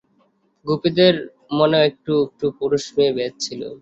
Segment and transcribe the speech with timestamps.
[0.65, 1.13] গোপীদের
[1.57, 3.61] মনেও একটু একটু পুরুষ-মেয়ে ভেদ ছিল।